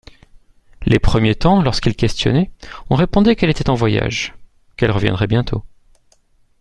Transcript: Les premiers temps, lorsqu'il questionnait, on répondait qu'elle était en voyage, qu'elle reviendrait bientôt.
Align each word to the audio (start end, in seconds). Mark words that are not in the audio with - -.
Les 0.87 0.97
premiers 0.97 1.35
temps, 1.35 1.61
lorsqu'il 1.61 1.95
questionnait, 1.95 2.49
on 2.89 2.95
répondait 2.95 3.35
qu'elle 3.35 3.51
était 3.51 3.69
en 3.69 3.75
voyage, 3.75 4.33
qu'elle 4.75 4.89
reviendrait 4.89 5.27
bientôt. 5.27 5.63